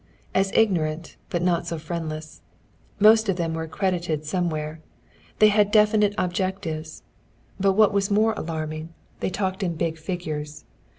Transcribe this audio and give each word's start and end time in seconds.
As 0.33 0.51
ignorant, 0.55 1.15
but 1.29 1.43
not 1.43 1.67
so 1.67 1.77
friendless. 1.77 2.41
Most 2.99 3.29
of 3.29 3.35
them 3.35 3.53
were 3.53 3.61
accredited 3.65 4.25
somewhere. 4.25 4.79
They 5.37 5.49
had 5.49 5.69
definite 5.69 6.15
objectives. 6.17 7.03
But 7.59 7.73
what 7.73 7.93
was 7.93 8.09
more 8.09 8.33
alarming 8.33 8.95
they 9.19 9.29
talked 9.29 9.61
in 9.61 9.75
big 9.75 9.99
figures. 9.99 10.65